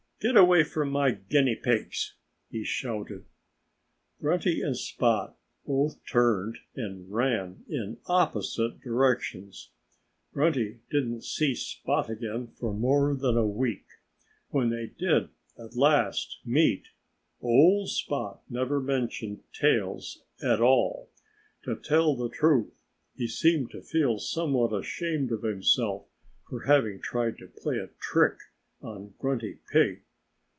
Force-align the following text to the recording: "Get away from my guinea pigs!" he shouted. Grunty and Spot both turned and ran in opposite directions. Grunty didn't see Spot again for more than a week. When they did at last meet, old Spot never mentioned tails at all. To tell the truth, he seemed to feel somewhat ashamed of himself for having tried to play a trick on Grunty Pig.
"Get 0.21 0.37
away 0.37 0.63
from 0.63 0.91
my 0.91 1.09
guinea 1.09 1.55
pigs!" 1.55 2.13
he 2.51 2.63
shouted. 2.63 3.25
Grunty 4.19 4.61
and 4.61 4.77
Spot 4.77 5.35
both 5.65 5.95
turned 6.05 6.59
and 6.75 7.11
ran 7.11 7.63
in 7.67 7.97
opposite 8.05 8.81
directions. 8.81 9.71
Grunty 10.31 10.79
didn't 10.91 11.23
see 11.23 11.55
Spot 11.55 12.07
again 12.07 12.49
for 12.49 12.71
more 12.71 13.15
than 13.15 13.35
a 13.35 13.47
week. 13.47 13.85
When 14.51 14.69
they 14.69 14.91
did 14.95 15.29
at 15.57 15.75
last 15.75 16.37
meet, 16.45 16.89
old 17.41 17.89
Spot 17.89 18.41
never 18.47 18.79
mentioned 18.79 19.41
tails 19.59 20.21
at 20.39 20.61
all. 20.61 21.09
To 21.63 21.75
tell 21.75 22.15
the 22.15 22.29
truth, 22.29 22.71
he 23.15 23.25
seemed 23.27 23.71
to 23.71 23.81
feel 23.81 24.19
somewhat 24.19 24.71
ashamed 24.71 25.31
of 25.31 25.41
himself 25.41 26.05
for 26.47 26.65
having 26.65 27.01
tried 27.01 27.39
to 27.39 27.47
play 27.47 27.79
a 27.79 27.89
trick 27.99 28.37
on 28.83 29.15
Grunty 29.17 29.57
Pig. 29.73 30.03